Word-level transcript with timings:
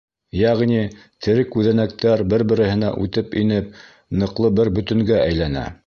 Йәғни 0.37 0.79
тере 1.27 1.43
күҙәнәктәр 1.55 2.25
бер-береһенә 2.33 2.91
үтеп 3.05 3.39
инеп, 3.45 3.71
ныҡлы 4.23 4.55
бер 4.63 4.77
бөтөнгә 4.81 5.23
әйләнә. 5.29 5.71